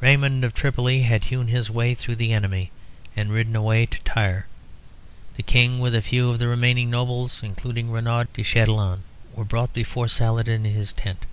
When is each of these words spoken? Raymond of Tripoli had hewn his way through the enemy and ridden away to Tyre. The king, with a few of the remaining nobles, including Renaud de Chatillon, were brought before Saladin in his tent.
Raymond 0.00 0.42
of 0.42 0.52
Tripoli 0.52 1.02
had 1.02 1.26
hewn 1.26 1.46
his 1.46 1.70
way 1.70 1.94
through 1.94 2.16
the 2.16 2.32
enemy 2.32 2.72
and 3.14 3.30
ridden 3.30 3.54
away 3.54 3.86
to 3.86 4.02
Tyre. 4.02 4.48
The 5.36 5.44
king, 5.44 5.78
with 5.78 5.94
a 5.94 6.02
few 6.02 6.28
of 6.28 6.40
the 6.40 6.48
remaining 6.48 6.90
nobles, 6.90 7.40
including 7.44 7.88
Renaud 7.92 8.24
de 8.34 8.42
Chatillon, 8.42 9.04
were 9.32 9.44
brought 9.44 9.72
before 9.72 10.08
Saladin 10.08 10.66
in 10.66 10.74
his 10.74 10.92
tent. 10.92 11.24